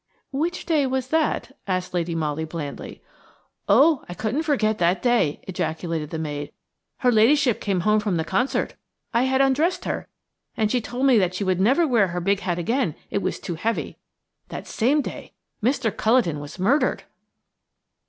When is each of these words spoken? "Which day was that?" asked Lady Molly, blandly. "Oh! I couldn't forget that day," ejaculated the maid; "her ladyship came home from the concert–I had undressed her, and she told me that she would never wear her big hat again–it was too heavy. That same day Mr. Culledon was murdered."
"Which 0.31 0.65
day 0.65 0.87
was 0.87 1.09
that?" 1.09 1.55
asked 1.67 1.93
Lady 1.93 2.15
Molly, 2.15 2.43
blandly. 2.43 3.03
"Oh! 3.69 4.03
I 4.09 4.15
couldn't 4.15 4.41
forget 4.41 4.79
that 4.79 4.99
day," 5.03 5.41
ejaculated 5.47 6.09
the 6.09 6.17
maid; 6.17 6.51
"her 7.01 7.11
ladyship 7.11 7.61
came 7.61 7.81
home 7.81 7.99
from 7.99 8.17
the 8.17 8.23
concert–I 8.25 9.25
had 9.25 9.41
undressed 9.41 9.85
her, 9.85 10.07
and 10.57 10.71
she 10.71 10.81
told 10.81 11.05
me 11.05 11.19
that 11.19 11.35
she 11.35 11.43
would 11.43 11.61
never 11.61 11.85
wear 11.87 12.07
her 12.07 12.19
big 12.19 12.39
hat 12.39 12.57
again–it 12.57 13.19
was 13.21 13.39
too 13.39 13.53
heavy. 13.53 13.99
That 14.49 14.65
same 14.65 15.03
day 15.03 15.33
Mr. 15.61 15.95
Culledon 15.95 16.39
was 16.39 16.57
murdered." 16.57 17.03